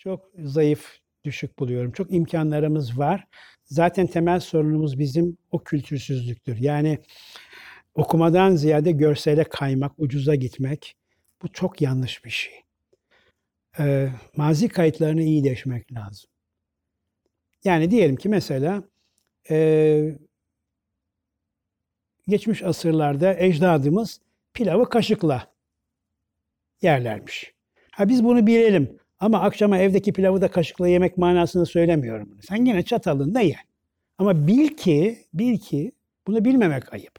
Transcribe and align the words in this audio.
çok 0.00 0.30
zayıf, 0.38 0.98
düşük 1.24 1.58
buluyorum. 1.58 1.92
Çok 1.92 2.12
imkanlarımız 2.12 2.98
var. 2.98 3.26
Zaten 3.64 4.06
temel 4.06 4.40
sorunumuz 4.40 4.98
bizim 4.98 5.36
o 5.50 5.58
kültürsüzlüktür. 5.64 6.56
Yani 6.56 6.98
okumadan 7.94 8.56
ziyade 8.56 8.92
görsele 8.92 9.44
kaymak, 9.44 9.92
ucuza 9.98 10.34
gitmek 10.34 10.96
bu 11.42 11.52
çok 11.52 11.80
yanlış 11.80 12.24
bir 12.24 12.30
şey. 12.30 12.52
Ee, 13.78 14.10
mazi 14.36 14.68
kayıtlarını 14.68 15.22
iyi 15.22 15.44
deşmek 15.44 15.92
lazım. 15.92 16.30
Yani 17.64 17.90
diyelim 17.90 18.16
ki 18.16 18.28
mesela 18.28 18.82
e, 19.50 20.18
geçmiş 22.28 22.62
asırlarda 22.62 23.34
ecdadımız 23.38 24.20
pilavı 24.54 24.88
kaşıkla 24.88 25.54
yerlermiş. 26.82 27.54
Ha 27.92 28.08
biz 28.08 28.24
bunu 28.24 28.46
bilelim. 28.46 28.99
Ama 29.20 29.40
akşama 29.40 29.78
evdeki 29.78 30.12
pilavı 30.12 30.40
da 30.40 30.50
kaşıkla 30.50 30.88
yemek 30.88 31.18
manasını 31.18 31.66
söylemiyorum. 31.66 32.28
bunu. 32.32 32.42
Sen 32.42 32.64
yine 32.64 32.82
çatalında 32.82 33.40
ye. 33.40 33.56
Ama 34.18 34.46
bil 34.46 34.68
ki, 34.68 35.18
bil 35.34 35.58
ki 35.58 35.92
bunu 36.26 36.44
bilmemek 36.44 36.92
ayıp. 36.92 37.12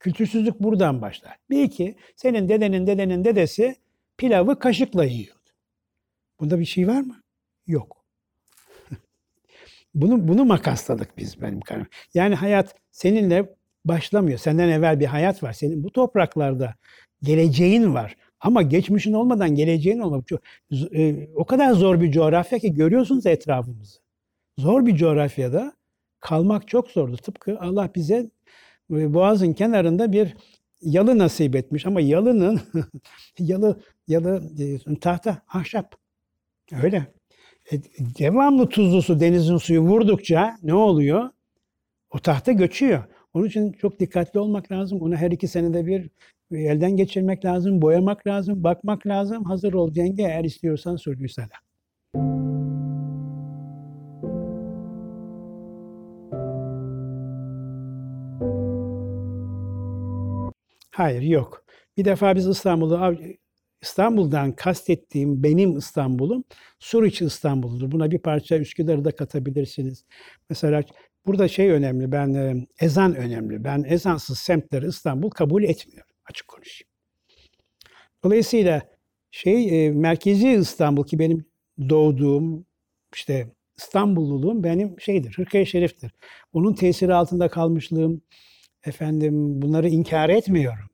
Kültürsüzlük 0.00 0.60
buradan 0.60 1.02
başlar. 1.02 1.36
Bil 1.50 1.68
ki 1.68 1.96
senin 2.16 2.48
dedenin 2.48 2.86
dedenin 2.86 3.24
dedesi 3.24 3.76
pilavı 4.16 4.58
kaşıkla 4.58 5.04
yiyordu. 5.04 5.50
Bunda 6.40 6.60
bir 6.60 6.64
şey 6.64 6.88
var 6.88 7.00
mı? 7.00 7.22
Yok. 7.66 8.04
bunu 9.94 10.28
bunu 10.28 10.44
makasladık 10.44 11.18
biz 11.18 11.42
benim 11.42 11.60
karım. 11.60 11.86
Yani 12.14 12.34
hayat 12.34 12.74
seninle 12.90 13.54
başlamıyor. 13.84 14.38
Senden 14.38 14.68
evvel 14.68 15.00
bir 15.00 15.06
hayat 15.06 15.42
var. 15.42 15.52
Senin 15.52 15.84
bu 15.84 15.92
topraklarda 15.92 16.74
geleceğin 17.22 17.94
var. 17.94 18.16
Ama 18.44 18.62
geçmişin 18.62 19.12
olmadan 19.12 19.54
geleceğin 19.54 19.98
olmak 19.98 20.28
çok 20.28 20.40
e, 20.94 21.28
o 21.34 21.44
kadar 21.44 21.72
zor 21.72 22.00
bir 22.00 22.12
coğrafya 22.12 22.58
ki 22.58 22.74
görüyorsunuz 22.74 23.26
etrafımızı. 23.26 23.98
Zor 24.58 24.86
bir 24.86 24.96
coğrafyada 24.96 25.72
kalmak 26.20 26.68
çok 26.68 26.90
zordu. 26.90 27.16
Tıpkı 27.16 27.58
Allah 27.60 27.90
bize 27.94 28.30
e, 28.90 29.14
Boğaz'ın 29.14 29.52
kenarında 29.52 30.12
bir 30.12 30.36
yalı 30.82 31.18
nasip 31.18 31.56
etmiş 31.56 31.86
ama 31.86 32.00
yalının 32.00 32.60
yalı 33.38 33.80
yalı 34.08 34.42
e, 34.58 34.94
tahta 35.00 35.42
ahşap. 35.48 35.94
Öyle. 36.82 37.06
E, 37.72 37.82
devamlı 38.18 38.68
tuzlu 38.68 39.02
su 39.02 39.20
denizin 39.20 39.56
suyu 39.56 39.80
vurdukça 39.80 40.56
ne 40.62 40.74
oluyor? 40.74 41.30
O 42.10 42.18
tahta 42.18 42.52
göçüyor. 42.52 43.04
Onun 43.34 43.46
için 43.46 43.72
çok 43.72 44.00
dikkatli 44.00 44.40
olmak 44.40 44.72
lazım. 44.72 45.00
Onu 45.02 45.16
her 45.16 45.30
iki 45.30 45.48
senede 45.48 45.86
bir 45.86 46.10
elden 46.54 46.96
geçirmek 46.96 47.44
lazım, 47.44 47.82
boyamak 47.82 48.26
lazım, 48.26 48.64
bakmak 48.64 49.06
lazım. 49.06 49.44
Hazır 49.44 49.72
ol 49.72 49.92
cenge 49.92 50.22
eğer 50.22 50.44
istiyorsan 50.44 50.96
sürgüsele. 50.96 51.48
Hayır 60.90 61.22
yok. 61.22 61.64
Bir 61.96 62.04
defa 62.04 62.36
biz 62.36 62.46
İstanbul'u 62.46 63.16
İstanbul'dan 63.82 64.52
kastettiğim 64.52 65.42
benim 65.42 65.76
İstanbul'um 65.78 66.44
Suriç 66.78 67.22
İstanbul'dur. 67.22 67.92
Buna 67.92 68.10
bir 68.10 68.18
parça 68.18 68.58
Üsküdar'ı 68.58 69.04
da 69.04 69.10
katabilirsiniz. 69.16 70.04
Mesela 70.50 70.82
burada 71.26 71.48
şey 71.48 71.70
önemli, 71.70 72.12
ben 72.12 72.34
e, 72.34 72.66
ezan 72.80 73.16
önemli. 73.16 73.64
Ben 73.64 73.84
ezansız 73.86 74.38
semtleri 74.38 74.86
İstanbul 74.86 75.30
kabul 75.30 75.62
etmiyorum 75.62 76.13
açık 76.30 76.48
konuşayım. 76.48 76.90
Dolayısıyla 78.24 78.82
şey 79.30 79.86
e, 79.86 79.90
merkezi 79.90 80.48
İstanbul 80.48 81.06
ki 81.06 81.18
benim 81.18 81.44
doğduğum 81.88 82.66
işte 83.14 83.48
İstanbulluluğum 83.76 84.64
benim 84.64 85.00
şeydir, 85.00 85.34
Hırkaya 85.36 85.64
Şerif'tir. 85.64 86.12
Onun 86.52 86.74
tesiri 86.74 87.14
altında 87.14 87.48
kalmışlığım, 87.48 88.22
efendim 88.84 89.62
bunları 89.62 89.88
inkar 89.88 90.28
etmiyorum. 90.28 90.90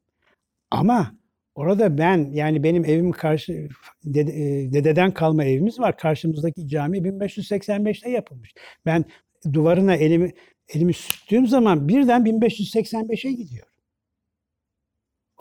Ama 0.70 1.14
orada 1.54 1.98
ben 1.98 2.30
yani 2.32 2.62
benim 2.62 2.84
evim 2.84 3.12
karşı 3.12 3.68
dede, 4.04 4.32
e, 4.32 4.72
dededen 4.72 5.14
kalma 5.14 5.44
evimiz 5.44 5.78
var. 5.80 5.97
Karşımızdaki 5.97 6.68
cami 6.68 6.98
1585'te 6.98 8.10
yapılmış. 8.10 8.54
Ben 8.86 9.04
duvarına 9.52 9.94
elimi 9.94 10.32
elimi 10.68 10.92
sürttüğüm 10.92 11.47
zaman 11.47 11.88
birden 11.88 12.24
1585'e 12.24 13.32
gidiyor. 13.32 13.66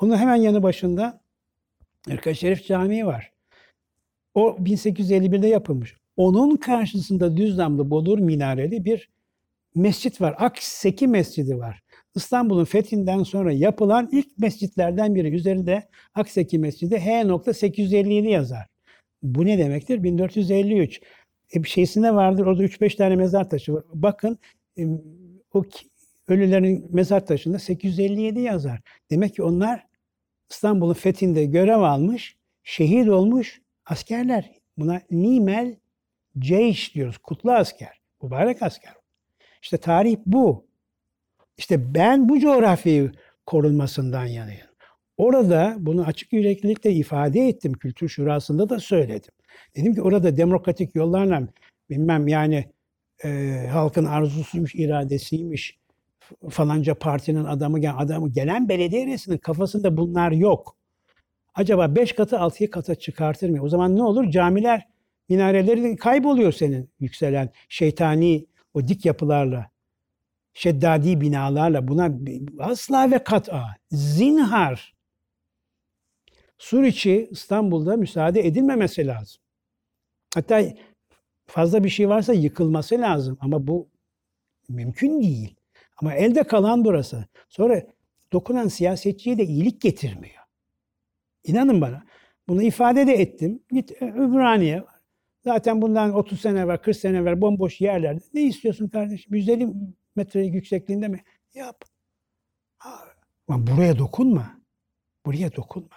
Onun 0.02 0.18
hemen 0.18 0.36
yanı 0.36 0.64
başında 0.64 1.22
Erka 2.10 2.34
Şerif 2.34 2.66
Camii 2.68 3.06
var. 3.06 3.32
O 4.34 4.50
1851'de 4.50 5.48
yapılmış. 5.48 5.96
Onun 6.18 6.56
karşısında 6.56 7.38
düz 7.38 7.58
damlı 7.58 7.90
bodur 7.90 8.20
minareli 8.20 8.86
bir 8.86 9.10
mescit 9.76 10.22
var. 10.22 10.36
Akseki 10.38 11.08
Mescidi 11.08 11.58
var. 11.58 11.82
İstanbul'un 12.16 12.66
fethinden 12.66 13.24
sonra 13.24 13.52
yapılan 13.52 14.10
ilk 14.12 14.38
mescitlerden 14.38 15.16
biri. 15.16 15.36
Üzerinde 15.36 15.90
Akseki 16.16 16.60
Mescidi 16.60 16.96
H.857 16.96 18.28
yazar. 18.28 18.68
Bu 19.24 19.46
ne 19.46 19.58
demektir? 19.58 20.04
1453. 20.04 21.02
E 21.56 21.64
bir 21.64 21.70
şeysinde 21.70 22.16
vardır. 22.16 22.46
Orada 22.46 22.64
3-5 22.64 22.96
tane 22.96 23.16
mezar 23.16 23.50
taşı 23.50 23.74
var. 23.74 23.84
Bakın 23.94 24.38
e, 24.78 24.86
o 25.54 25.64
ölülerin 26.28 26.88
mezar 26.90 27.26
taşında 27.26 27.60
857 27.60 28.40
yazar. 28.40 28.82
Demek 29.12 29.36
ki 29.36 29.44
onlar 29.44 29.89
İstanbul'un 30.50 30.94
fethinde 30.94 31.46
görev 31.46 31.80
almış, 31.80 32.38
şehit 32.64 33.10
olmuş 33.10 33.62
askerler. 33.86 34.52
Buna 34.78 35.02
nimel 35.12 35.76
ceyş 36.40 36.96
diyoruz. 36.96 37.18
Kutlu 37.18 37.52
asker. 37.52 38.02
Mübarek 38.24 38.62
asker. 38.62 38.94
İşte 39.62 39.78
tarih 39.78 40.18
bu. 40.26 40.68
İşte 41.58 41.94
ben 41.94 42.30
bu 42.30 42.40
coğrafyayı 42.40 43.12
korunmasından 43.46 44.26
yanayım. 44.26 44.68
Orada 45.18 45.76
bunu 45.80 46.06
açık 46.06 46.34
yüreklilikle 46.34 46.92
ifade 46.92 47.48
ettim. 47.48 47.74
Kültür 47.74 48.10
Şurası'nda 48.10 48.70
da 48.70 48.80
söyledim. 48.80 49.32
Dedim 49.76 49.96
ki 49.96 50.02
orada 50.02 50.38
demokratik 50.38 50.96
yollarla 50.96 51.48
bilmem 51.90 52.28
yani 52.28 52.66
e, 53.24 53.30
halkın 53.72 54.06
arzusuymuş, 54.06 54.76
iradesiymiş, 54.76 55.79
falanca 56.50 56.94
partinin 56.94 57.44
adamı 57.44 57.80
gelen 57.80 57.98
adamı 57.98 58.30
gelen 58.30 58.70
belediye 58.70 59.06
reisinin 59.06 59.38
kafasında 59.38 59.98
bunlar 59.98 60.32
yok. 60.32 60.76
Acaba 61.56 61.96
beş 61.96 62.14
katı 62.14 62.40
altıya 62.40 62.70
kata 62.70 62.96
çıkartır 62.96 63.50
mı? 63.50 63.64
O 63.64 63.70
zaman 63.70 63.96
ne 63.96 64.04
olur? 64.04 64.32
Camiler 64.32 64.88
minareleri 65.30 65.96
kayboluyor 65.96 66.52
senin 66.52 66.90
yükselen 67.00 67.50
şeytani 67.70 68.46
o 68.74 68.88
dik 68.88 69.06
yapılarla. 69.06 69.70
Şeddadi 70.54 71.22
binalarla 71.22 71.88
buna 71.88 72.12
asla 72.60 73.12
ve 73.12 73.24
kat'a 73.24 73.76
zinhar 73.92 74.96
Suriçi 76.58 77.28
İstanbul'da 77.32 77.98
müsaade 77.98 78.48
edilmemesi 78.48 79.08
lazım. 79.08 79.42
Hatta 80.34 80.64
fazla 81.48 81.84
bir 81.84 81.90
şey 81.90 82.10
varsa 82.10 82.34
yıkılması 82.34 83.02
lazım 83.02 83.38
ama 83.42 83.68
bu 83.68 83.90
mümkün 84.70 85.22
değil. 85.22 85.59
Ama 86.02 86.14
elde 86.14 86.44
kalan 86.44 86.86
burası. 86.86 87.26
Sonra 87.50 87.84
dokunan 88.34 88.68
siyasetçiye 88.68 89.38
de 89.38 89.44
iyilik 89.44 89.82
getirmiyor. 89.82 90.44
İnanın 91.44 91.82
bana. 91.82 92.04
Bunu 92.48 92.64
ifade 92.64 93.08
de 93.08 93.14
ettim. 93.14 93.64
Git 93.72 94.02
e, 94.02 94.06
Ümraniye. 94.06 94.84
Zaten 95.44 95.82
bundan 95.82 96.14
30 96.14 96.42
sene 96.42 96.68
var, 96.68 96.82
40 96.82 96.98
sene 96.98 97.26
var 97.26 97.42
bomboş 97.42 97.82
yerlerde. 97.82 98.22
Ne 98.34 98.42
istiyorsun 98.42 98.88
kardeşim? 98.90 99.36
150 99.36 99.68
metre 100.16 100.46
yüksekliğinde 100.46 101.08
mi? 101.08 101.24
Yap. 101.54 101.82
Ama 103.48 103.68
buraya 103.68 103.98
dokunma. 103.98 104.62
Buraya 105.26 105.56
dokunma. 105.56 105.96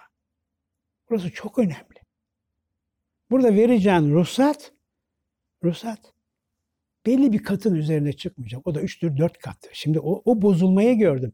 Burası 1.09 1.31
çok 1.31 1.59
önemli. 1.59 2.03
Burada 3.31 3.55
vereceğin 3.55 4.13
ruhsat, 4.13 4.73
ruhsat 5.63 6.13
belli 7.05 7.33
bir 7.33 7.43
katın 7.43 7.75
üzerine 7.75 8.13
çıkmayacak. 8.13 8.67
O 8.67 8.75
da 8.75 8.81
3'tür 8.81 9.17
4 9.17 9.37
kattır. 9.37 9.71
Şimdi 9.73 9.99
o, 9.99 10.21
o 10.25 10.41
bozulmayı 10.41 10.97
gördüm. 10.97 11.33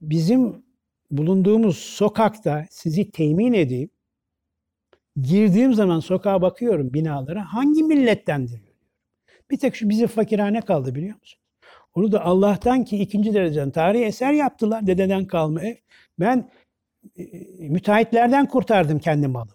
Bizim 0.00 0.64
bulunduğumuz 1.10 1.78
sokakta 1.78 2.66
sizi 2.70 3.10
temin 3.10 3.52
edeyim. 3.52 3.90
Girdiğim 5.22 5.74
zaman 5.74 6.00
sokağa 6.00 6.42
bakıyorum 6.42 6.94
binalara 6.94 7.44
hangi 7.54 7.82
millettendir. 7.82 8.60
Bir 9.50 9.58
tek 9.58 9.76
şu 9.76 9.88
bizim 9.88 10.08
fakirhane 10.08 10.60
kaldı 10.60 10.94
biliyor 10.94 11.18
musun? 11.18 11.40
Onu 11.94 12.12
da 12.12 12.24
Allah'tan 12.24 12.84
ki 12.84 12.98
ikinci 12.98 13.34
dereceden 13.34 13.70
tarihi 13.70 14.04
eser 14.04 14.32
yaptılar 14.32 14.86
dededen 14.86 15.26
kalma 15.26 15.62
ev. 15.62 15.74
Ben 16.20 16.50
e, 17.16 17.24
müteahhitlerden 17.68 18.46
kurtardım 18.48 18.98
kendi 18.98 19.28
malımı. 19.28 19.52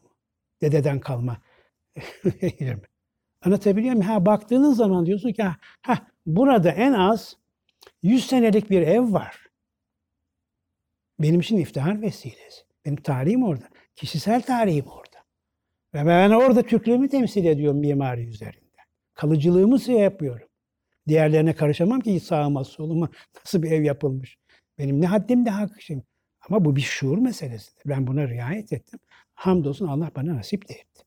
Dededen 0.61 0.99
kalma. 0.99 1.37
Anlatabiliyor 3.47 3.95
muyum? 3.95 4.09
Ha 4.09 4.25
baktığınız 4.25 4.77
zaman 4.77 5.05
diyorsun 5.05 5.31
ki 5.31 5.43
ha 5.81 6.07
burada 6.25 6.71
en 6.71 6.93
az 6.93 7.37
100 8.03 8.27
senelik 8.27 8.69
bir 8.69 8.81
ev 8.81 9.13
var. 9.13 9.47
Benim 11.19 11.39
için 11.39 11.57
iftihar 11.57 12.01
vesilesi. 12.01 12.61
Benim 12.85 12.95
tarihim 12.95 13.43
orada. 13.43 13.65
Kişisel 13.95 14.41
tarihim 14.41 14.85
orada. 14.85 15.17
Ve 15.93 16.05
ben 16.05 16.29
orada 16.29 16.61
Türklüğümü 16.61 17.09
temsil 17.09 17.45
ediyorum 17.45 17.79
mimari 17.79 18.27
üzerinde. 18.27 18.81
Kalıcılığımı 19.13 19.79
şey 19.79 19.95
yapıyorum. 19.95 20.47
Diğerlerine 21.07 21.55
karışamam 21.55 21.99
ki 21.99 22.19
sağıma 22.19 22.63
soluma 22.63 23.09
nasıl 23.35 23.63
bir 23.63 23.71
ev 23.71 23.83
yapılmış. 23.83 24.37
Benim 24.77 25.01
ne 25.01 25.07
haddim 25.07 25.45
ne 25.45 25.49
hakkım. 25.49 26.03
Ama 26.49 26.65
bu 26.65 26.75
bir 26.75 26.81
şuur 26.81 27.17
meselesidir. 27.17 27.83
Ben 27.85 28.07
buna 28.07 28.27
riayet 28.27 28.73
ettim. 28.73 28.99
Hamdolsun 29.35 29.87
Allah 29.87 30.11
bana 30.15 30.35
nasip 30.35 30.69
de 30.69 30.73
etti. 30.73 31.03